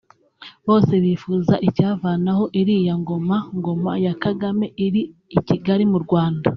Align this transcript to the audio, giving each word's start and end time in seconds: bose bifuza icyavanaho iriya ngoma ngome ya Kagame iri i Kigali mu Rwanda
bose 0.67 0.93
bifuza 1.03 1.55
icyavanaho 1.67 2.43
iriya 2.61 2.93
ngoma 3.01 3.37
ngome 3.57 3.91
ya 4.05 4.13
Kagame 4.23 4.65
iri 4.85 5.01
i 5.37 5.39
Kigali 5.47 5.83
mu 5.91 5.99
Rwanda 6.05 6.49